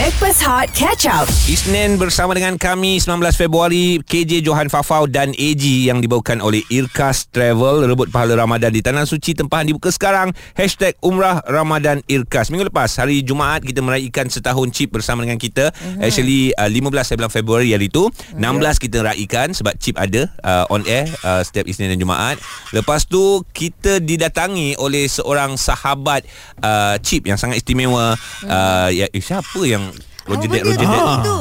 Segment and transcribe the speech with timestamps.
[0.00, 1.28] Backpass Hot Catch Up.
[1.44, 7.28] Isnin bersama dengan kami 19 Februari KJ Johan Fafau dan AG yang dibawakan oleh Irkas
[7.28, 7.84] Travel.
[7.84, 10.32] Rebut pahala Ramadan di Tanah Suci tempahan dibuka sekarang.
[10.56, 12.48] Hashtag Umrah Ramadan Irkas.
[12.48, 15.68] Minggu lepas hari Jumaat kita meraihkan setahun chip bersama dengan kita.
[15.68, 16.00] Uh-huh.
[16.00, 18.08] Actually uh, 15 Februari hari itu
[18.40, 18.40] 16
[18.80, 22.40] kita raikan sebab chip ada uh, on air uh, setiap Isnin dan Jumaat.
[22.72, 26.24] Lepas tu kita didatangi oleh seorang sahabat
[26.64, 28.16] uh, chip yang sangat istimewa.
[28.48, 29.89] Uh, ya, eh, Siapa yang
[30.22, 31.38] Roger benda Roger tu?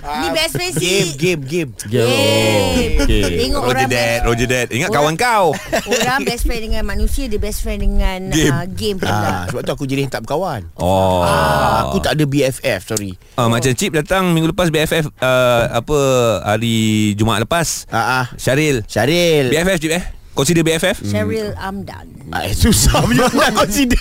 [0.00, 1.70] Ni best friend si Game, game, game.
[1.84, 2.92] Game.
[3.00, 3.22] Okay.
[3.40, 4.66] Tengok Roger best- Roger Dad.
[4.70, 5.46] Ingat Orang- kawan kau.
[5.90, 8.52] Orang best friend dengan manusia Dia best friend dengan Game.
[8.52, 10.62] uh, game pula Ah, sebab tu aku jadi tak berkawan.
[10.74, 11.20] Oh.
[11.20, 13.18] Ah, aku tak ada BFF, sorry.
[13.34, 15.98] Ah, macam Cip datang minggu lepas BFF uh, apa
[16.44, 16.76] hari
[17.14, 17.84] Jumaat lepas.
[17.88, 18.26] Ah, ah.
[18.36, 18.86] Syaril.
[18.86, 19.50] Syaril.
[19.50, 20.04] BFF Cip eh?
[20.40, 21.04] Consider BFF?
[21.04, 23.98] Cheryl Amdan Ah, eh, susah punya nak consider.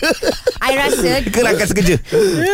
[0.61, 1.97] I rasa Ke rakan sekerja?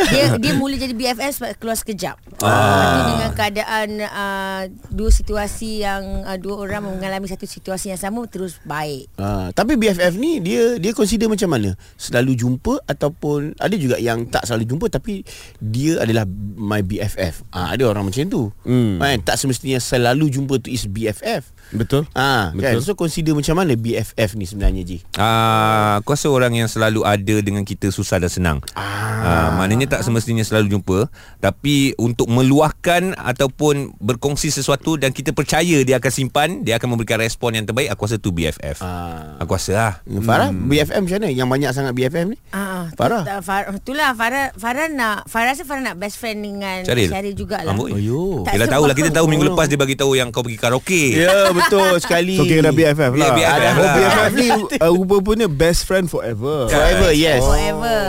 [0.09, 2.15] dia dia mula jadi BFF sebab keluar sekejap.
[2.41, 3.11] Ah.
[3.11, 8.57] Dengan keadaan uh, dua situasi yang uh, dua orang mengalami satu situasi yang sama terus
[8.63, 9.11] baik.
[9.19, 11.75] Ah, tapi BFF ni dia dia consider macam mana?
[11.99, 15.27] Selalu jumpa ataupun ada juga yang tak selalu jumpa tapi
[15.61, 17.45] dia adalah my BFF.
[17.51, 18.47] Ah, ada orang macam tu.
[18.63, 18.97] Hmm.
[18.97, 21.51] Kan tak semestinya selalu jumpa tu is BFF.
[21.71, 22.05] Betul.
[22.11, 22.75] Ah, kan?
[22.75, 22.81] Betul.
[22.81, 24.97] So consider macam mana BFF ni sebenarnya Ji?
[25.15, 28.57] Ah, aku rasa orang yang selalu ada dengan kita susah dan senang.
[28.75, 35.81] Ah, maknanya tak semestinya selalu jumpa, tapi untuk meluahkan ataupun berkongsi sesuatu dan kita percaya
[35.81, 38.77] dia akan simpan, dia akan memberikan respon yang terbaik, aku rasa tu BFF.
[38.79, 39.39] Ah.
[39.39, 39.93] Aku rasa lah.
[40.03, 40.21] Hmm.
[40.21, 41.29] Farah BFF macam mana?
[41.29, 42.37] Yang banyak sangat BFF ni?
[42.51, 43.23] Ah, Farah?
[43.23, 47.09] tu- Farah itulah Farah Farah nak Farah rasa Farah nak best friend dengan Syaril.
[47.09, 47.71] Syaril jugalah.
[47.71, 47.95] Amboi.
[47.95, 48.43] Ayo.
[48.43, 49.49] Tak Yelah tahu lah kita tahu minggu Oh.
[49.51, 51.03] lepas dia bagi tahu yang kau pergi karaoke.
[51.15, 52.35] Ya betul sekali.
[52.35, 53.27] So kira dah BFF lah.
[53.27, 53.73] Ya, BFF lah.
[53.75, 54.49] Oh, BFF ni
[54.83, 56.67] uh, rupa-rupanya best friend forever.
[56.67, 57.41] Forever yes.
[57.41, 58.01] Forever.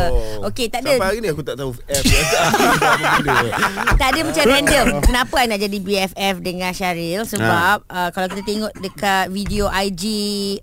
[0.51, 2.39] Okey, tak ada Sampai hari ni aku tak tahu F benda.
[4.01, 4.87] tak ada macam random.
[5.03, 10.05] Kenapa I nak jadi BFF dengan Syaril sebab uh, kalau kita tengok dekat video IG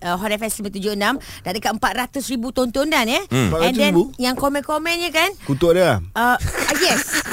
[0.04, 3.22] uh, Hot FM 976 dah dekat 400 ribu tontonan ya.
[3.30, 3.56] Hmm.
[3.64, 4.24] And then 400,000?
[4.24, 6.36] yang komen-komennya kan Kutuk dia lah.
[6.36, 6.38] uh,
[6.80, 7.24] yes.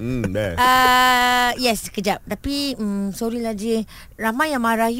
[0.00, 0.56] Hmm, best.
[0.56, 2.24] Uh, yes, kejap.
[2.24, 3.84] Tapi mm, sorry lah J.
[4.16, 4.99] Ramai yang marah you.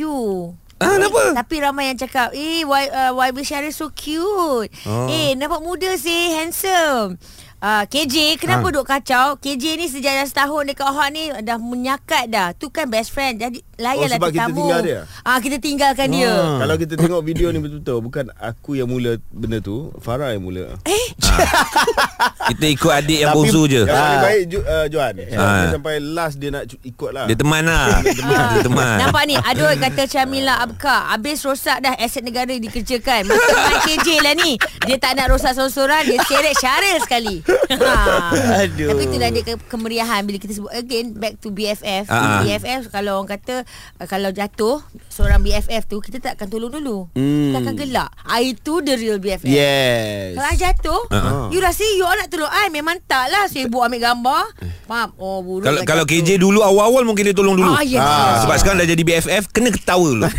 [0.80, 1.36] Ah, kenapa?
[1.36, 4.72] Tapi ramai yang cakap, eh, y, uh, YB Syaril so cute.
[4.88, 5.12] Oh.
[5.12, 7.20] Eh, nampak muda sih, handsome.
[7.60, 8.72] Uh, KJ, kenapa Ha.
[8.72, 9.26] duk kacau?
[9.36, 12.50] KJ ni sejak dah setahun dekat Hot ni dah menyakat dah.
[12.52, 13.36] Tu kan best friend.
[13.36, 14.56] Jadi layanlah Oh, sebab kita tetamu.
[14.58, 15.00] tinggal dia?
[15.20, 16.32] Ah, kita tinggalkan dia.
[16.56, 20.76] Kalau kita tengok video ni betul-betul Bukan aku yang mula benda tu Farah yang mula
[20.82, 21.06] Eh,
[22.50, 23.82] Kita ikut adik yang bozu je.
[23.82, 24.22] Yang paling Ah.
[24.22, 25.56] baik Ju, uh, Johan Ah.
[25.58, 28.00] Dia Sampai last dia nak ikut lah Dia teman lah.
[28.04, 28.96] Dia teman.
[28.98, 34.34] Nampak ni Aduh kata Syamila Abka Habis rosak dah Aset negara dikerjakan Macam KJ lah
[34.34, 37.36] ni Dia tak nak rosak sorang-sorang Dia seret Syaril sekali
[37.74, 38.30] ha.
[38.60, 38.88] Aduh.
[38.88, 42.40] Tapi itulah dia ke- kemeriahan Bila kita sebut Again Back to BFF Ah.
[42.40, 43.62] BFF Kalau orang kata
[43.96, 47.50] uh, Kalau jatuh Seorang BFF tu Kita tak akan tolong dulu Hmm.
[47.50, 50.34] Kita akan gelak ah, Itu the real BFF Yes.
[50.34, 51.46] kalau jatuh Ah.
[51.48, 54.42] You rasa you all nak tolong I Memang tak lah Sibuk ambil gambar
[54.84, 56.16] Faham Oh buruk Kalau lah kalau jatuh.
[56.16, 57.68] KJ dulu awal-awal mungkin dia tolong dulu.
[57.68, 58.40] Ah, yes, Ah.
[58.40, 60.24] Sebab sekarang dah jadi BFF kena ketawa dulu.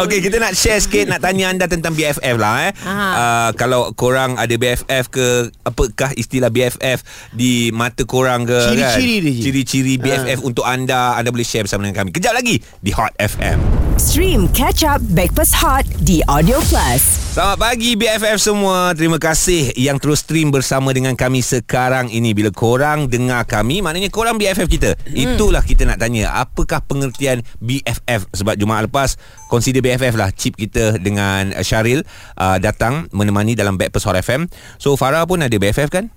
[0.00, 2.70] Okey, kita nak share sikit nak tanya anda tentang BFF lah eh.
[2.84, 9.42] Uh, kalau korang ada BFF ke apakah istilah BFF di mata korang ke Ciri-ciri kan?
[9.46, 12.10] Ciri-ciri BFF untuk anda anda boleh share bersama dengan kami.
[12.10, 13.93] Kejap lagi di Hot FM.
[13.94, 17.02] Stream Catch Up Backpass Hot di Audio Plus.
[17.30, 18.90] Selamat pagi BFF semua.
[18.90, 22.34] Terima kasih yang terus stream bersama dengan kami sekarang ini.
[22.34, 24.98] Bila korang dengar kami, maknanya korang BFF kita.
[24.98, 25.14] Hmm.
[25.14, 28.26] Itulah kita nak tanya, apakah pengertian BFF?
[28.34, 29.14] Sebab Jumaat lepas
[29.46, 32.02] consider BFF lah chip kita dengan Syaril
[32.34, 34.50] uh, datang menemani dalam Backpast Hot FM.
[34.82, 36.10] So Farah pun ada BFF kan?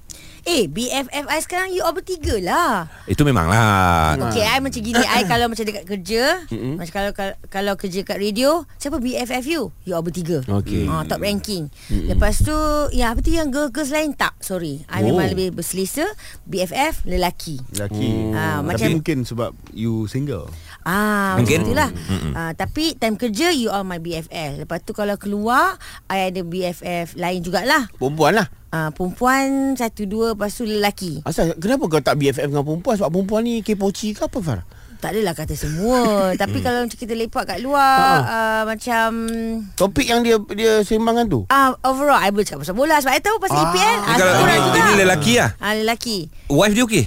[0.48, 2.88] Eh BFF I sekarang You all bertiga lah.
[3.04, 4.16] Itu memanglah.
[4.26, 8.16] Okay I macam gini I kalau macam dekat kerja Macam kalau, kalau Kalau kerja kat
[8.16, 9.76] radio Siapa BFF you?
[9.84, 10.88] You all bertiga Okey.
[10.88, 11.68] Ah, Top ranking.
[11.92, 12.56] Lepas tu
[12.90, 14.16] Ya apa tu yang girl-girls lain?
[14.16, 14.88] Tak sorry.
[14.88, 15.12] I Oh.
[15.12, 16.08] memang lebih berselesa
[16.44, 17.60] BFF lelaki.
[17.70, 18.32] Lelaki.
[18.32, 20.48] Ah, Tapi macam- mungkin sebab You single
[20.88, 21.68] Ah, Mungkin.
[21.68, 21.90] Mungkin itulah.
[22.32, 24.64] Ah, tapi time kerja you all my BFF.
[24.64, 25.76] Lepas tu kalau keluar
[26.08, 27.92] I ada BFF lain jugalah.
[27.94, 28.48] Perempuan lah.
[28.68, 31.24] Ah, perempuan satu dua lepas tu lelaki.
[31.24, 34.68] Asal kenapa kau tak BFF dengan perempuan sebab perempuan ni kepoci ke apa Farah?
[34.98, 36.02] Tak adalah kata semua
[36.42, 39.30] Tapi kalau macam kita lepak kat luar uh, Macam
[39.78, 41.46] Topik yang dia dia sembangkan tu.
[41.46, 44.42] uh, Overall I boleh cakap pasal bola Sebab I tahu pasal EPL ah, kalau satu
[44.42, 45.54] ini, ini lelaki lah.
[45.62, 46.18] Ah, lelaki
[46.50, 47.06] Wife dia okey?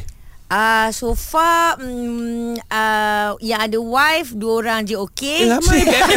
[0.50, 5.47] Ah, so far mm, uh, yang ada wife dua orang je okey.
[5.47, 6.11] Eh ramai BFF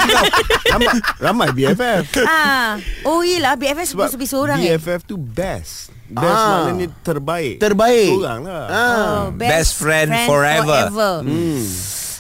[0.66, 0.88] Ramai,
[1.22, 4.74] ramai BFF ah, oh iyalah BFF Sebab supposed to be seorang eh.
[4.74, 6.66] BFF tu best Best Ah.
[6.66, 8.10] maknanya terbaik Terbaik.
[8.10, 8.74] Seorang lah Ah.
[8.74, 10.82] Oh, Best friend forever.
[11.22, 11.62] Hmm.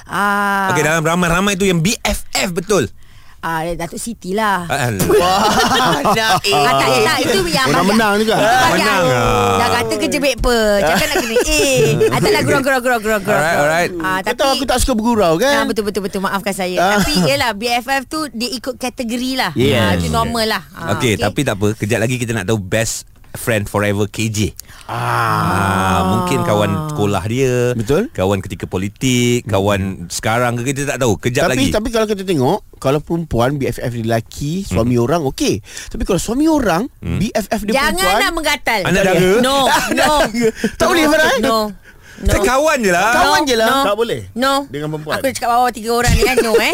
[0.06, 2.94] Ah, Okey dalam ramai-ramai tu yang BFF betul.
[3.44, 4.64] Ah, Datuk Siti lah.
[4.66, 4.88] Ah,
[5.22, 5.44] Wah,
[6.10, 6.56] dah eh.
[6.56, 8.36] Ah, tak, tak, itu yang Orang bagi- menang juga.
[8.72, 9.56] Menang ah.
[9.60, 10.58] Dah kata kerja baik apa.
[10.82, 11.62] Cakap nak kena A.
[12.08, 13.20] Ah, tak lah gurau, gurau, gurau, gurau.
[13.30, 13.92] Alright, alright.
[14.00, 15.64] Ah, Kau tapi, tahu aku tak suka bergurau Ah, kan?
[15.68, 16.98] betul betul betul maafkan saya.
[16.98, 19.52] Tapi yalah BFF tu dia ikut kategori lah.
[19.54, 19.78] Yes.
[19.78, 20.64] Ah, itu normal lah.
[20.72, 21.76] Ah, Okey, tapi tak apa.
[21.76, 24.54] Kejap lagi kita nak tahu best friend forever KJ.
[24.86, 27.74] Ah, mungkin kawan sekolah dia.
[27.74, 28.12] Betul.
[28.12, 31.18] Kawan ketika politik, kawan sekarang ke kita tak tahu.
[31.18, 31.74] Kejap Tapi lagi.
[31.74, 35.64] tapi kalau kita tengok kalau perempuan BFF dia lelaki, suami orang okey.
[35.64, 38.82] Tapi kalau suami orang BFF dia Jangan perempuan nak menggatal.
[38.84, 39.30] Anda dara?
[39.40, 39.58] No,
[39.96, 40.14] no.
[40.76, 41.34] Tak boleh, Farah?
[41.40, 41.72] No.
[42.24, 42.32] No.
[42.32, 43.12] Kita kawan je lah.
[43.12, 43.68] Kawan je lah.
[43.68, 43.84] No.
[43.84, 44.32] Tak boleh?
[44.32, 44.64] No.
[44.72, 45.20] Dengan perempuan?
[45.20, 46.40] Aku cakap bawah tiga orang ni kan.
[46.40, 46.72] No eh.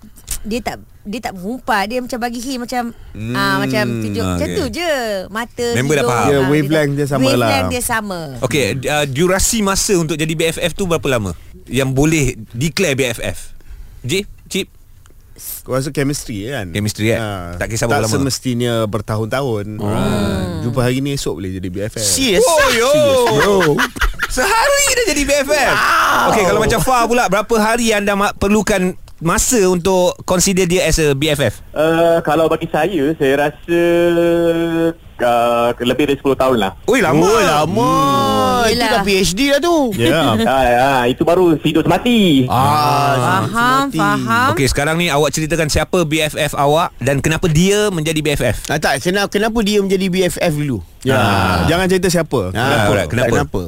[0.45, 4.29] dia tak dia tak mengumpat dia macam bagi hint macam hmm, ah macam tunjuk ah,
[4.29, 4.57] macam okay.
[4.61, 4.91] tu je
[5.33, 6.27] mata Member dah faham.
[6.27, 7.33] Dia ah, wavelength dia sama lah.
[7.33, 11.33] wavelength dia sama Okay uh, Durasi masa untuk jadi BFF tu berapa lama?
[11.65, 13.57] Yang boleh declare BFF
[14.01, 14.13] J
[14.45, 14.67] Cip
[15.63, 17.19] Kau rasa chemistry kan Chemistry, eh?
[17.55, 18.15] Tak kisah berapa Tak lama.
[18.17, 22.43] semestinya bertahun-tahun ah, Jumpa hari ni esok boleh jadi BFF Serius?
[22.43, 22.91] Oh yo
[23.31, 23.55] Bro.
[24.29, 26.29] Sehari dah jadi BFF wow.
[26.29, 30.95] Okay kalau macam Fah pula Berapa hari anda ma- perlukan Masa untuk Consider dia as
[30.97, 33.81] a BFF Uh, kalau bagi saya, saya rasa
[35.17, 36.71] uh, lebih dari 10 tahun lah.
[36.85, 37.91] Ui lama Oh, lama.
[38.65, 38.89] Itu Yelah.
[38.91, 39.75] dah PhD lah tu.
[39.95, 42.43] Ya ah, ah, itu baru hidup semati.
[42.45, 43.53] Ah, semati.
[43.91, 48.77] Faham Okey sekarang ni awak ceritakan siapa BFF awak Dan kenapa dia menjadi BFF Ah,
[48.77, 50.79] tak, kenapa, kenapa dia menjadi BFF dulu?
[51.01, 51.17] Ya
[51.65, 52.91] Jangan cerita siapa Kenapa?
[52.95, 53.29] Ah, Kenapa?
[53.31, 53.61] Kenapa?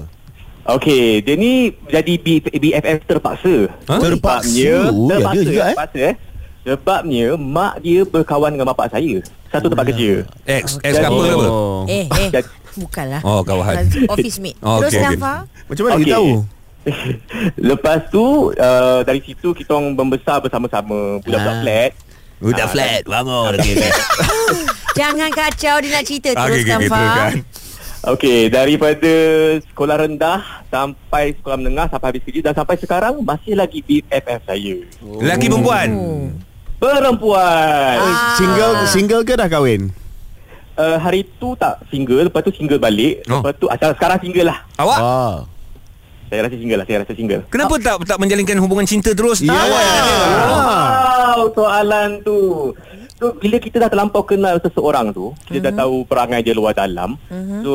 [0.63, 3.65] Okey, dia ni jadi B, BFF terpaksa.
[3.89, 3.95] Ha?
[3.97, 4.45] Terpaksa?
[4.45, 5.67] Sebabnya, Oh, ya, terpaksa, dia juga, eh?
[5.67, 6.15] terpaksa eh.
[6.61, 9.25] Sebabnya mak dia berkawan dengan bapak saya.
[9.49, 10.21] Satu tempat kerja.
[10.45, 11.83] Ex Ex couple ke apa Oh.
[11.89, 12.29] eh eh
[12.77, 13.83] bukanlah Oh, kawan.
[14.07, 15.17] office mate Oh, terus okey, okay.
[15.65, 16.05] Macam mana Okey.
[16.05, 16.29] dia tahu
[17.61, 21.61] Lepas tu uh, dari situ kita orang membesar bersama-sama budak-budak Ah.
[21.61, 21.91] flat.
[22.37, 23.91] Budak Ah, flat Bangun okay, okay.
[24.91, 27.33] jangan kacau dia nak cerita okay, teruskan okay, Fah teruskan.
[28.03, 29.13] Okey, daripada
[29.63, 34.75] sekolah rendah sampai sekolah menengah sampai habis kerja dan sampai sekarang masih lagi BFF saya.
[35.21, 36.25] Lelaki perempuan Oh.
[36.81, 37.97] Perempuan.
[38.01, 38.33] Ah.
[38.35, 39.93] Single single ke dah kahwin
[40.71, 43.21] Uh, hari tu tak single, lepas tu single balik.
[43.27, 43.37] Oh.
[43.37, 44.65] Lepas tu ah, sekarang single lah.
[44.75, 45.35] Awak Ah.
[46.31, 47.43] Saya rasa single lah, saya rasa single.
[47.51, 49.51] Kenapa tak tak menjalinkan hubungan cinta terus Ya.
[49.51, 49.83] Awak
[50.47, 52.71] Wow, soalan tu.
[53.19, 57.19] So, bila kita dah terlampau kenal seseorang tu, kita dah tahu perangai dia luar dalam.
[57.61, 57.73] So,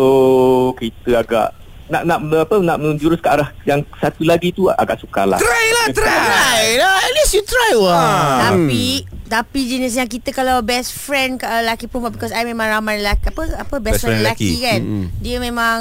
[0.81, 1.53] kita agak
[1.87, 5.39] nak nak apa nak menjurus ke arah yang satu lagi tu agak sukar lah.
[5.39, 6.99] Try lah try Try lah.
[6.99, 7.95] At least you try wah.
[7.95, 8.39] Ah.
[8.51, 13.03] Tapi tapi jenis yang kita kalau best friend uh, lelaki perempuan because I memang ramai
[13.03, 14.63] lelaki apa apa best, Best friend friend lelaki, lelaki.
[14.63, 14.81] kan.
[15.19, 15.79] Dia memang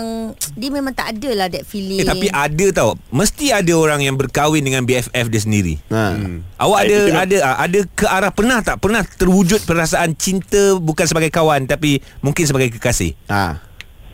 [0.57, 2.01] dia memang tak ada lah that feeling.
[2.01, 6.17] Eh, tapi ada tau Mesti ada orang yang berkahwin dengan BFF dia sendiri Ha.
[6.59, 11.05] Awak ada Itu ada ah, ada ke arah pernah tak pernah terwujud perasaan cinta bukan
[11.05, 13.13] sebagai kawan tapi mungkin sebagai kekasih.
[13.29, 13.64] Ha.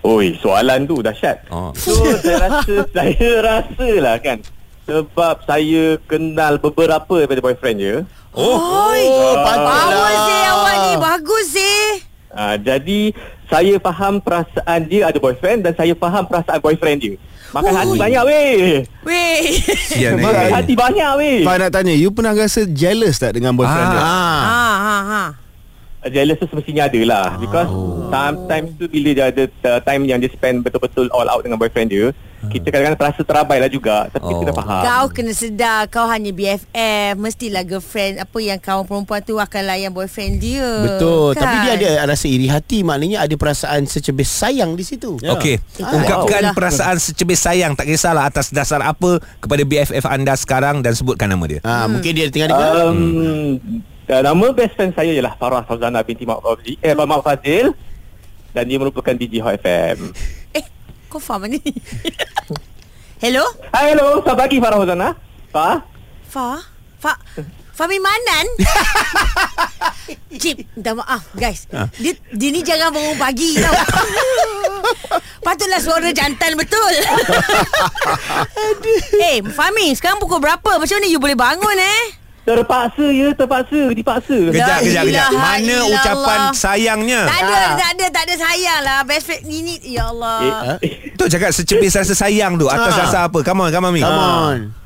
[0.01, 1.45] Oi, soalan tu dahsyat.
[1.47, 1.69] Oh.
[1.73, 4.41] So, saya rasa saya rasa lah kan
[4.81, 7.95] sebab saya kenal beberapa daripada boyfriend dia.
[8.31, 8.57] Oh.
[8.89, 10.17] Oi, Oh, power patutlah.
[10.25, 11.85] sih awak ni bagus sih.
[12.31, 13.01] Uh, jadi
[13.45, 17.15] saya faham perasaan dia ada boyfriend dan saya faham perasaan boyfriend dia.
[17.51, 18.51] Makan hati banyak weh.
[19.03, 19.39] Weh.
[19.91, 20.23] Sian eh.
[20.23, 21.39] Makan hati banyak weh.
[21.43, 23.91] Fah nak tanya You pernah rasa jealous tak Dengan boyfriend Ah.
[23.91, 24.07] dia Ah.
[24.41, 25.23] ha ha ha.
[26.03, 27.69] Jealous tu semestinya ada lah Because
[28.09, 31.87] sometimes tu bila dia ada uh, time yang dia spend betul-betul all out dengan boyfriend
[31.87, 32.09] dia
[32.41, 34.09] Kita kadang-kadang terasa terabai lah juga.
[34.09, 34.41] Tapi Oh.
[34.41, 34.81] kita faham.
[34.81, 39.91] Kau kena sedar Kau hanya BFF Mestilah girlfriend Apa yang kawan perempuan tu Akan layan
[39.91, 40.65] boyfriend dia.
[40.81, 41.37] Betul.
[41.37, 41.41] Kan?
[41.43, 42.81] Tapi dia ada rasa iri hati.
[42.81, 45.21] Maknanya ada perasaan secebis sayang di situ.
[45.21, 45.33] Ya.
[45.33, 46.53] Okey, Ah, ungkapkan wow.
[46.53, 47.73] perasaan secebis sayang.
[47.73, 51.59] Tak kisahlah atas dasar apa kepada BFF anda sekarang dan sebutkan nama dia.
[51.61, 52.71] ha, Mungkin dia tengah dengar.
[52.87, 57.75] Um, uh, Nama best friend saya ialah Farah Fauzana binti Mak Fazil Eh Mak Fazil.
[58.51, 60.11] Dan dia merupakan DJ Hot FM
[60.57, 60.65] Eh
[61.11, 61.59] kau faham ni?
[63.23, 63.45] Hello?
[63.69, 64.17] Hai hello.
[64.25, 65.09] Selamat pagi Farah Fauzana.
[65.53, 65.77] Fah
[66.31, 66.63] Fa?
[66.97, 67.13] Fa?
[67.71, 68.45] Fahmi Manan?
[70.41, 71.65] Cip Minta maaf guys.
[71.97, 73.73] Dia, dia ni jangan bangun pagi tau.
[75.41, 76.93] Patutlah suara jantan betul.
[79.17, 80.77] Eh Fahmi Sekarang pukul berapa?
[80.77, 85.29] Macam mana you boleh bangun eh Terpaksa ya Terpaksa Dipaksa Kejap, kejap, kejap.
[85.31, 85.93] Mana illallah.
[85.93, 87.21] ucapan sayangnya?
[87.23, 87.69] Tak ada Ah.
[87.75, 90.37] Tak ada Tak ada sayang lah Best friend ni Ya Allah
[90.79, 92.99] eh, Tu cakap secebis rasa sayang tu atas Ah.
[92.99, 93.39] dasar apa?
[93.41, 94.01] Come on, come on, Mi.
[94.01, 94.80] Come on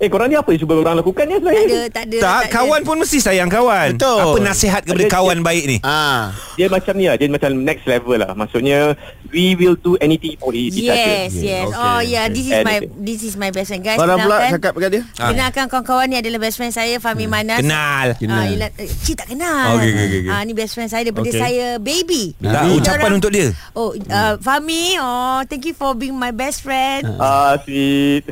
[0.00, 2.40] eh korang ni apa yang cuba orang lakukan ni Tak sebenarnya ada Tak ada Tak,
[2.40, 2.50] ada.
[2.50, 3.88] kawan pun mesti sayang kawan.
[3.94, 4.16] Betul.
[4.18, 5.76] Apa nasihat kepada Dia- kawan baik ni?
[5.82, 8.96] Ah, Dia macam ni lah Dia macam next level lah Maksudnya
[9.28, 11.68] We will do anything for each other Yes, yes.
[11.68, 12.96] Okay, Oh yeah, this is my Anything.
[12.98, 13.94] this is my best friend guys.
[13.94, 15.28] Farah pula cakap kat dia Ah.
[15.30, 17.60] Kenalkan kawan-kawan ni adalah best friend saya Fahmi Manas.
[17.60, 18.06] Kenal.
[18.26, 19.76] Ah, eh, Cik tak kenal.
[19.76, 20.30] Okey, okey, okey, okey.
[20.30, 21.38] Ah, ni best friend saya daripada Okey.
[21.38, 22.32] saya baby.
[22.34, 23.48] Tak, Kita ucapan orang- untuk dia.
[23.72, 27.04] Oh, uh, Fahmi, oh, thank you for being my best friend.
[27.16, 28.24] Ah sweet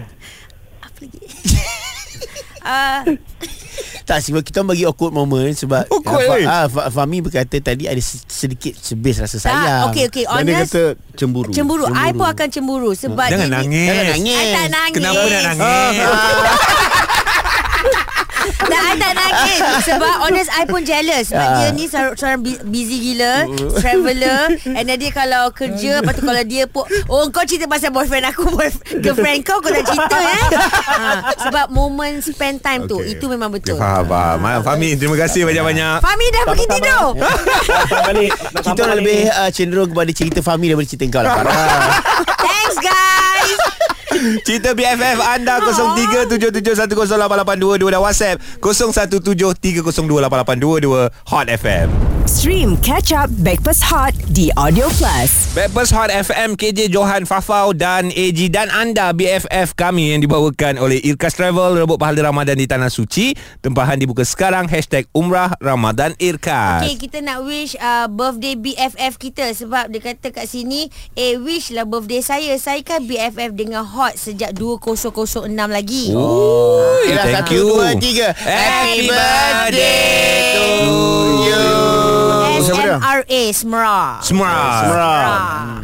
[0.98, 1.18] Apa lagi?
[2.60, 3.00] Ah,
[4.04, 6.44] tak sebab kita bagi awkward moment sebab Awkward, ah, eh?
[6.44, 9.88] Fa- ah, Fa- Fahmi berkata tadi ada se- sedikit sebis rasa sayang.
[9.88, 10.68] tak, okey okey, Dan dia honest.
[10.68, 10.82] kata
[11.14, 11.84] cemburu Cemburu.
[11.88, 13.88] I pun akan cemburu sebab Jangan dia nangis.
[13.88, 14.36] Jangan nangis.
[14.36, 14.96] I tak nangis.
[14.98, 15.96] Kenapa nak nangis?
[18.58, 21.30] Tak, I tak nangis Sebab honest I pun jealous.
[21.30, 21.56] Sebab Ah.
[21.56, 23.46] dia ni seorang, seorang bu- busy gila
[23.76, 27.88] Traveller And then dia kalau kerja Lepas tu kalau dia pun Oh kau cerita pasal
[27.88, 30.44] boyfriend aku boyfriend, Girlfriend kau Kau dah cerita eh.
[30.90, 30.98] Ha,
[31.40, 33.14] Sebab moment spend time tu Okay.
[33.14, 33.78] Itu memang betul.
[33.78, 34.38] Faham, faham.
[34.42, 36.02] Ah, Fahmi, terima kasih banyak-banyak.
[36.02, 37.06] Fahmi dah pergi tidur.
[37.14, 41.38] Nak Kita orang lebih uh, cenderung kepada cerita Fahmi daripada cerita kau lah.
[42.36, 43.17] Thanks guys
[44.46, 52.18] Cerita BFF anda 0377108822 dan WhatsApp 0173028822 Hot FM.
[52.28, 55.48] Stream Catch Up Backpass Hot di Audio Plus.
[55.56, 61.00] Backpast Hot FM KJ Johan Fafau dan AG dan anda BFF kami yang dibawakan oleh
[61.00, 63.32] Irkas Travel rebut pahala Ramadan di Tanah Suci
[63.64, 69.48] tempahan dibuka sekarang hashtag Umrah Ramadan Irkas Okay kita nak wish uh, Birthday BFF kita
[69.56, 74.07] Sebab dia kata kat sini Eh wish lah birthday saya Saya kan BFF dengan Hot
[74.14, 76.12] Sejak 2006 lagi.
[76.12, 77.64] Oh, Yelah, thank satu, you.
[77.74, 78.28] dua, tiga.
[78.32, 80.66] Happy birthday to
[81.42, 81.66] you.
[82.58, 82.96] Siapa dia?
[82.98, 83.48] SMRA.
[83.48, 84.50] Semra Semua
[84.82, 85.14] Semra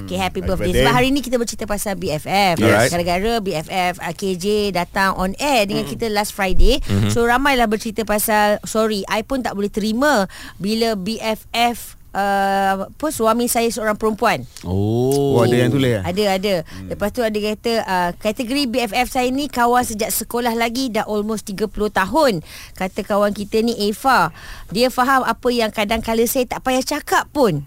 [0.04, 0.68] Okay happy birthday.
[0.68, 0.84] birthday.
[0.84, 2.90] Sebab hari ni kita bercerita pasal BFF Alright.
[2.90, 6.82] Gara-gara BFF uh, KJ datang on air Dengan kita last Friday.
[7.08, 10.26] So ramailah bercerita pasal Sorry I pun tak boleh terima
[10.58, 15.35] Bila BFF uh, Apa suami saya seorang perempuan Oh.
[15.35, 16.02] Oh ada yang tulis eh?
[16.06, 16.54] ada ada.
[16.62, 16.88] Hmm.
[16.94, 21.50] Lepas tu ada kata uh, kategori BFF saya ni kawan sejak sekolah lagi dah almost
[21.50, 22.33] 30 tahun.
[22.78, 24.30] Kata kawan kita ni Eva.
[24.71, 27.66] Dia faham apa yang kadang kala saya tak payah cakap pun.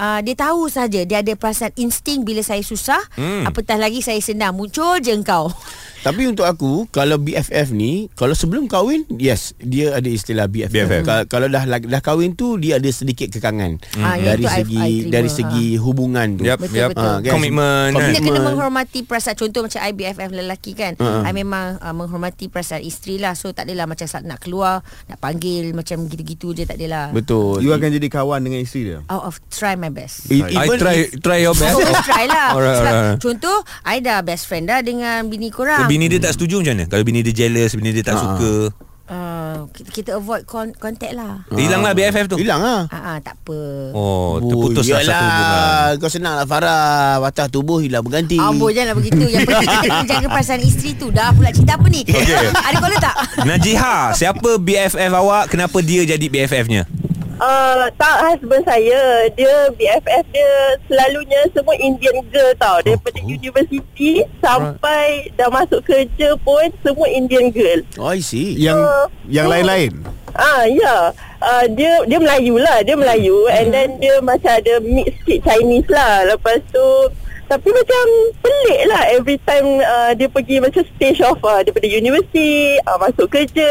[0.00, 3.44] Uh, dia tahu saja dia ada perasaan insting bila saya susah hmm.
[3.44, 5.52] apatah lagi saya senang muncul je engkau
[6.00, 11.02] Tapi untuk aku Kalau BFF ni Kalau sebelum kahwin Yes Dia ada istilah BFF, BFF.
[11.04, 14.76] Ka- Kalau dah dah kahwin tu Dia ada sedikit kekangan Ah, yang Dari I- segi
[14.78, 15.12] I terima.
[15.12, 16.88] Dari segi hubungan tu Yep, Betul, yep.
[16.90, 17.04] betul.
[17.04, 17.32] Ah, kan?
[17.36, 18.22] Komitmen kita kan?
[18.24, 21.20] kena menghormati perasaan contoh macam I BFF lelaki kan Ha-ha.
[21.20, 25.76] I memang uh, menghormati perasaan isteri lah so tak adalah macam nak keluar nak panggil
[25.76, 29.36] macam gitu-gitu je tak adalah Betul You akan jadi kawan dengan isteri dia out of
[29.52, 32.92] try my best I- I even try try your best Always try lah Alright, Sebab
[32.92, 33.18] alright.
[33.18, 36.74] contoh I dah best friend dah Dengan bini So, korang bini dia tak setuju macam
[36.74, 36.84] mana?
[36.86, 38.22] Kalau bini dia jealous, bini dia tak Ha.
[38.22, 38.52] suka.
[39.08, 42.36] uh, kita, kita avoid con- contact lah Hilanglah BFF tu.
[42.36, 43.58] Hilang lah Ah, ah, tak apa
[43.90, 45.10] Oh, terputuslah yelah.
[45.10, 45.90] satu hubungan.
[45.98, 46.86] Kau senang lah Farah
[47.18, 51.10] Watah tubuh hilang berganti Amboi janganlah begitu Yang penting kita kena jaga perasaan isteri tu
[51.10, 52.46] Dah pula cerita apa ni Okey.
[52.52, 53.14] Ada caller tak?
[53.42, 55.44] Najiha, siapa BFF awak?
[55.48, 56.86] Kenapa dia jadi BFF-nya?
[57.40, 60.52] Uh, tak husband saya Dia BFF dia
[60.84, 62.76] Selalunya semua Indian girl tau.
[62.80, 63.26] Daripada Oh.
[63.26, 67.80] universiti Sampai dah masuk kerja pun Semua Indian girl.
[67.96, 68.56] Oh I see.
[68.56, 69.04] Yang Ah.
[69.24, 70.04] yang lain-lain?
[70.30, 71.16] Ah ya.
[71.40, 73.48] Uh, Dia dia Melayu lah Dia Melayu.
[73.48, 76.28] And then dia macam ada mix sikit Chinese lah.
[76.28, 76.86] Lepas tu
[77.46, 78.02] Tapi macam
[78.38, 83.26] pelik lah Every time uh, Dia pergi macam stage off uh, Daripada universiti uh, Masuk
[83.26, 83.66] kerja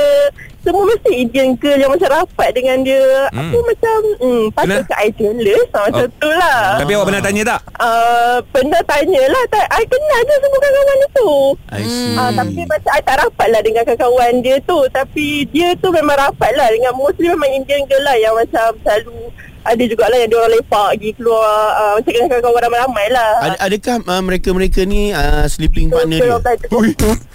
[0.60, 3.39] Semua mesti Indian girl Yang macam rapat dengan dia Hmm.
[3.46, 6.18] Aku macam hmm, Patut ke I jealous uh, Macam Oh.
[6.18, 7.60] tu lah Tapi awak pernah tanya tak?
[7.78, 11.32] uh, Pernah tanya lah tak, I kenal je semua kawan-kawan tu
[11.70, 12.16] I see.
[12.16, 16.16] Ah, tapi macam I tak rapat lah dengan kawan-kawan dia tu Tapi dia tu memang
[16.16, 19.18] rapat lah Dengan mostly memang Indian girl lah Yang macam selalu
[19.62, 23.54] Ada jugalah yang dia orang lepak pergi keluar uh, Macam dengan kawan-kawan ramai-ramai lah Ad,
[23.62, 26.32] adakah uh, mereka-mereka ni uh, sleeping partner dia?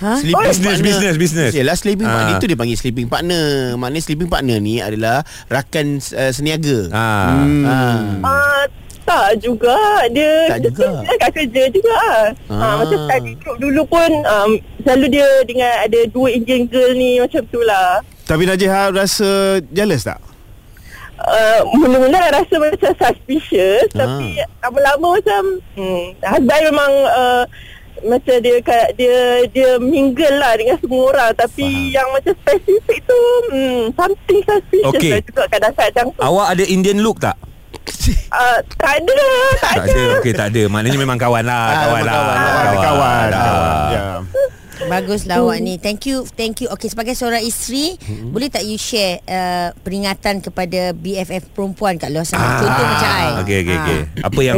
[0.01, 0.13] Ha?
[0.19, 1.51] Sleeping Business, business, business.
[1.53, 2.15] Yelah sleeping Ah.
[2.15, 3.45] partner Itu dia panggil sleeping partner
[3.77, 7.45] Maknanya sleeping partner ni adalah Rakan uh, seniaga Ah.
[7.63, 8.01] Ah.
[8.25, 8.63] Ah,
[9.05, 9.77] tak juga
[10.09, 10.89] Dia Tak dia juga.
[11.03, 12.25] Dia kat kerja juga ah.
[12.49, 12.75] Ah.
[12.81, 12.99] Macam
[13.37, 14.51] group dulu pun um,
[14.81, 19.31] Selalu dia dengan ada dua Indian girl ni Macam tu lah Tapi Najih rasa
[19.69, 20.19] jealous tak?
[21.25, 24.07] Uh, Mula-mula rasa macam suspicious Ah.
[24.07, 24.27] Tapi
[24.61, 25.43] lama-lama macam
[25.75, 27.43] hmm, Husband memang uh,
[28.05, 28.61] macam dia
[28.93, 29.17] dia
[29.49, 31.95] dia mingle lah dengan semua orang tapi Faham.
[31.95, 35.13] yang macam spesifik tu hmm, something suspicious Okey.
[35.15, 37.37] lah juga kadang-kadang tu Awak ada Indian look tak?
[38.35, 39.17] uh, tak ada
[39.57, 40.03] tak, Tak ada.
[40.19, 40.63] Okey, tak ada.
[40.69, 41.65] Maknanya memang kawan lah.
[41.65, 42.15] Ah, Kawan lah.
[42.15, 42.37] kawan.
[42.41, 43.29] Kawan, kawan.
[43.31, 43.89] Ah.
[43.93, 44.05] Ya.
[44.85, 45.75] Baguslah awak ni.
[45.77, 46.27] Thank you.
[46.29, 46.69] Thank you.
[46.69, 48.31] Okey, sebagai seorang isteri, Hmm.
[48.31, 52.59] boleh tak you share uh, peringatan kepada BFF perempuan kat luar sana?
[52.59, 53.23] Contoh macam I.
[53.25, 53.33] Ah.
[53.41, 53.81] Okey, okey, Ah.
[53.81, 54.01] okey.
[54.21, 54.57] Apa yang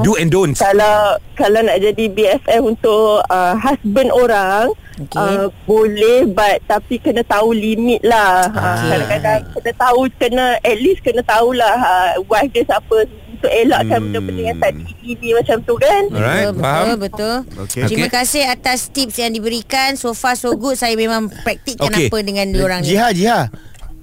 [0.00, 0.58] do and don'ts?
[0.58, 0.96] kalau
[1.34, 5.20] kalau nak jadi BFF untuk uh, husband orang Okey.
[5.20, 8.56] uh, boleh but tapi kena tahu limit lah Okey.
[8.56, 13.04] uh, kadang-kadang kena tahu kena at least kena tahulah uh, wife dia siapa
[13.36, 14.04] untuk elakkan Hmm.
[14.08, 16.82] benda-benda yang tadi ini macam tu kan Alright, betul, faham.
[16.82, 17.36] betul, betul.
[17.62, 17.80] Okey.
[17.84, 18.16] Terima Okey.
[18.16, 19.94] kasih atas tips yang diberikan.
[19.94, 20.74] So far so good.
[20.74, 22.08] Saya memang praktikkan Okey.
[22.08, 22.88] apa dengan diorang ni.
[22.88, 23.40] Jiha, Jiha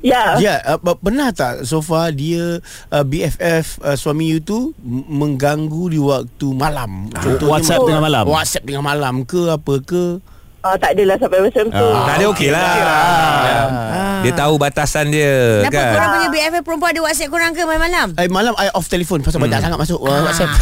[0.03, 2.59] ya Ya, uh, uh, pernah tak so far dia
[2.89, 7.07] uh, BFF uh, suami you tu m- mengganggu di waktu malam?
[7.39, 8.23] WhatsApp macam- tengah malam?
[8.25, 10.19] WhatsApp tengah malam ke apa ke?
[10.59, 12.03] uh, tak adalah sampai macam tu Ah.
[12.05, 12.71] Tak ada okey lah.
[14.23, 15.91] Dia tahu batasan dia Kenapa kan.
[15.93, 18.07] korang punya BFF perempuan ada WhatsApp korang ke malam-malam?
[18.15, 20.51] Eh malam I off telefon pasal banyak sangat masuk uh, WhatsApp.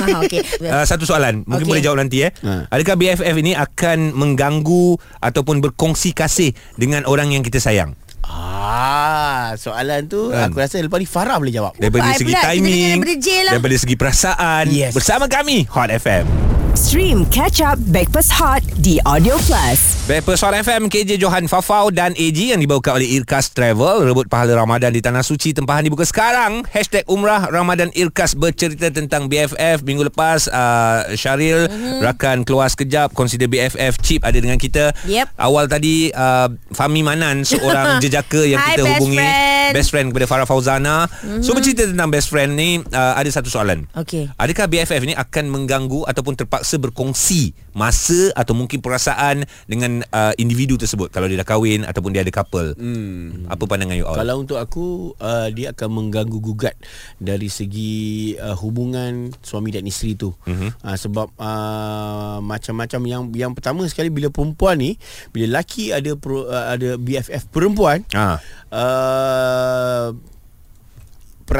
[0.00, 0.40] Ah, Okey.
[0.60, 1.70] Uh, satu soalan Mungkin Okey.
[1.70, 2.68] boleh jawab nanti eh Ha.
[2.68, 7.92] Adakah BFF ini akan mengganggu Ataupun berkongsi kasih Dengan orang yang kita sayang
[8.22, 10.48] Ah, soalan tu Kan.
[10.48, 11.72] aku rasa lepas ni Farah boleh jawab.
[11.74, 13.52] Daripada Baik segi pula, timing daripada lah.
[13.52, 14.92] Daripada segi perasaan Yes.
[14.92, 16.24] Bersama kami Hot FM
[16.72, 20.06] Stream Catch Up Backpass Hot di Audio Plus.
[20.06, 24.54] Backpers Hot FM KJ Johan Fafau dan AG Yang dibawakan oleh Irkas Travel Rebut pahala
[24.54, 30.06] Ramadan di Tanah Suci Tempahan dibuka sekarang Hashtag Umrah Ramadan Irkas Bercerita tentang BFF Minggu
[30.06, 31.70] lepas uh, Syaril Mhm.
[31.70, 31.98] mm-hmm.
[32.02, 35.36] Rakan keluar sekejap Consider BFF Chip ada dengan kita Yep.
[35.36, 39.59] Awal tadi uh, Fahmi Manan Seorang jejaka yang Hi, kita best hubungi friend.
[39.76, 41.42] Best friend kepada Farah Fauzana mm-hmm.
[41.42, 44.30] So bercerita tentang best friend ni uh, Ada satu soalan Okey.
[44.36, 50.74] Adakah BFF ni akan mengganggu ataupun terpaksa berkongsi masa atau mungkin perasaan dengan uh, individu
[50.74, 52.74] tersebut kalau dia dah kahwin ataupun dia ada couple?
[52.74, 53.46] Hmm.
[53.46, 54.18] Apa pandangan you all?
[54.18, 56.74] Kalau untuk aku uh, dia akan mengganggu gugat
[57.22, 60.34] dari segi uh, hubungan suami dan isteri tu.
[60.46, 60.70] Mm-hmm.
[60.82, 64.98] Uh, sebab uh, macam-macam yang yang pertama sekali bila perempuan ni
[65.30, 68.38] bila laki ada pro, uh, ada BFF perempuan ha.
[68.70, 69.59] uh,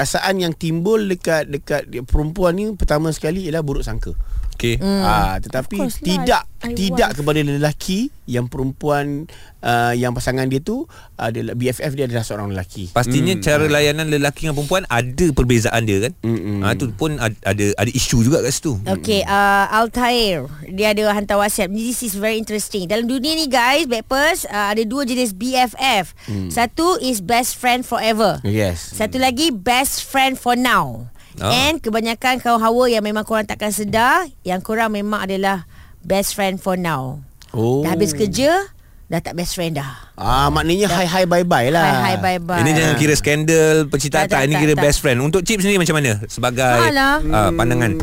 [0.01, 4.17] perasaan yang timbul dekat dekat perempuan ni pertama sekali ialah buruk sangka.
[4.61, 4.77] Okey.
[4.77, 5.01] Hmm.
[5.01, 7.17] Ah tetapi lah, tidak I tidak want.
[7.17, 9.25] kepada lelaki yang perempuan
[9.65, 10.85] uh, yang pasangan dia tu
[11.17, 12.93] adalah BFF dia adalah seorang lelaki.
[12.93, 13.41] Pastinya hmm.
[13.41, 16.13] cara layanan lelaki dengan perempuan ada perbezaan dia kan?
[16.21, 16.61] Mm-mm.
[16.61, 18.77] Ha tu pun ada ada, ada isu juga kat situ.
[18.85, 23.89] Okay, uh, Altair Dia ada hantar WhatsApp This is very interesting Dalam dunia ni guys
[23.89, 26.53] Backpers uh, Ada dua jenis BFF Hmm.
[26.53, 28.93] Satu is best friend forever Yes.
[28.93, 31.09] Satu lagi best friend for now
[31.41, 31.51] Ah.
[31.51, 35.65] And kebanyakan kaum hawa Yang memang korang takkan sedar Yang korang memang adalah
[36.01, 37.83] Best friend for now Oh.
[37.83, 38.71] Dah habis kerja
[39.11, 41.83] Dah tak best friend dah Ah maknanya hi hi bye bye lah.
[41.83, 44.75] Hi hi bye bye Ini jangan kira skandal, percintaan Tak, tak, tak, ini tak, kira
[44.79, 44.85] tak.
[44.87, 45.19] best friend.
[45.19, 47.19] Untuk Chip sendiri macam mana sebagai Alah.
[47.19, 47.99] uh, pandangan?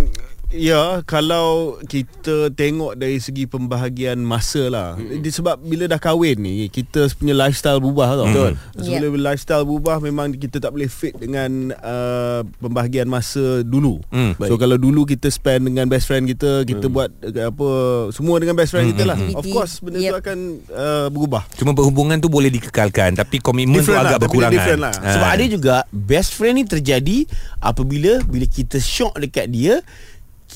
[0.48, 4.90] Ya, kalau kita tengok dari segi pembahagian masa lah.
[4.96, 5.20] Hmm.
[5.20, 8.28] Sebab bila dah kahwin ni, kita punya lifestyle berubah tau.
[8.32, 8.52] Betul.
[8.80, 9.12] So, Yep.
[9.12, 14.00] bila lifestyle berubah, memang kita tak boleh fit dengan uh, pembahagian masa dulu.
[14.08, 14.40] Hmm.
[14.40, 17.70] So, kalau dulu kita spend dengan best friend kita, kita buat uh, apa
[18.16, 19.20] semua dengan best friend kita lah.
[19.20, 19.52] Of Activity.
[19.52, 20.10] course, benda Yep.
[20.10, 20.38] tu akan
[20.72, 21.44] uh, berubah.
[21.60, 24.78] Cuma perhubungan tu boleh dikekalkan tapi komitmen tu Different lah, agak berkurangan.
[24.80, 24.94] lah.
[24.96, 25.12] Ah.
[25.12, 27.28] Sebab ada juga best friend ni terjadi
[27.60, 29.84] apabila bila kita syok dekat dia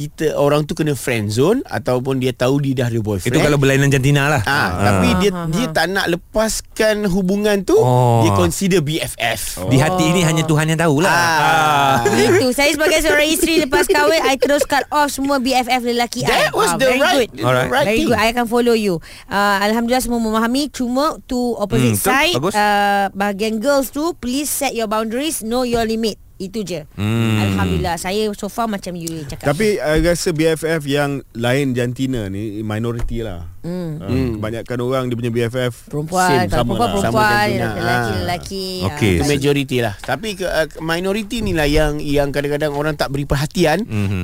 [0.02, 3.28] kita orang tu kena friend zone ataupun dia tahu dia dah ada boyfriend.
[3.28, 4.42] Itu kalau berlainan jantina lah.
[4.44, 8.22] Ah, tapi dia dia tak nak lepaskan hubungan tu, Oh.
[8.22, 9.68] dia consider BFF.
[9.68, 11.12] Di hati ini hanya Tuhan yang tahulah.
[11.12, 11.96] Ah.
[12.04, 16.30] Itu Saya sebagai seorang isteri Lepas kahwin I terus cut off Semua BFF lelaki I
[16.48, 17.30] That was Ah, the very right, good.
[17.34, 17.70] the Alright.
[17.70, 18.08] right Very thing.
[18.08, 23.06] good I akan follow you uh, Alhamdulillah semua memahami Cuma to opposite Hmm, side uh,
[23.12, 27.38] Bahagian girls tu Please set your boundaries Know your limit Itu je Hmm.
[27.44, 32.60] Alhamdulillah Saya so far macam you cakap Tapi I rasa BFF yang lain jantina ni
[32.62, 33.46] minoriti lah.
[33.62, 34.02] Hmm.
[34.02, 34.30] Hmm.
[34.36, 36.90] Kebanyakan orang dia punya BFF Perempuan same, sama perempuan lah.
[37.00, 37.70] Sama Perempuan jantina.
[37.78, 38.18] Lelaki Ah.
[38.18, 39.14] Lelaki Okey.
[39.14, 43.10] Itu Ah, majoriti lah Tapi ke, uh, minoriti ni lah yang yang kadang-kadang orang tak
[43.10, 44.24] beri perhatian Mhm.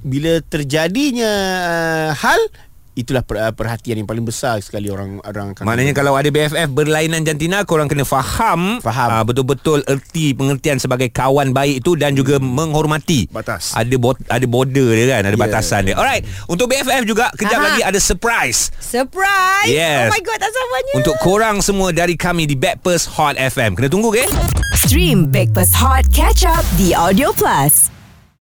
[0.00, 2.38] bila terjadinya uh, hal
[3.00, 6.68] itulah per, uh, perhatian yang paling besar sekali orang orang akan Maknanya kalau ada BFF
[6.68, 9.08] berlainan jantina korang kena faham, Faham.
[9.10, 13.72] ah, betul-betul erti pengertian sebagai kawan baik itu dan juga menghormati Batas.
[13.72, 15.42] Ada bot, ada border dia kan, ada Yeah.
[15.42, 15.96] batasan dia.
[15.96, 17.66] Alright, untuk BFF juga kejap Aha.
[17.66, 20.06] lagi ada surprise Surprise Yes.
[20.06, 23.74] Oh my god tak sabarnya untuk korang semua dari kami di Backpast Hot FM.
[23.74, 24.22] Kena tunggu ke?
[24.78, 27.89] Stream Breakfast Hot Catch Up di Audio Plus.